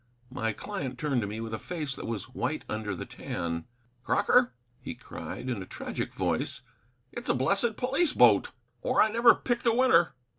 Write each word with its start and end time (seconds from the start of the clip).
My 0.31 0.51
client 0.51 0.97
turned 0.97 1.21
to 1.21 1.27
me 1.27 1.39
with 1.39 1.53
a 1.53 1.59
face 1.59 1.95
that 1.95 2.07
was 2.07 2.29
white 2.33 2.65
under 2.67 2.95
the 2.95 3.05
tan. 3.05 3.65
"Crocker," 4.03 4.51
he 4.79 4.95
cried, 4.95 5.47
in 5.47 5.61
a 5.61 5.65
tragic 5.67 6.11
voice, 6.11 6.63
"it's 7.11 7.29
a 7.29 7.35
blessed 7.35 7.77
police 7.77 8.13
boat, 8.13 8.49
or 8.81 8.99
I 8.99 9.11
never 9.11 9.35
picked 9.35 9.67
a 9.67 9.71
winner." 9.75 10.15